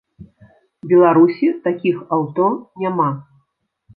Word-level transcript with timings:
Беларусі 0.93 1.49
такіх 1.67 2.01
аўто 2.17 2.47
няма. 2.85 3.09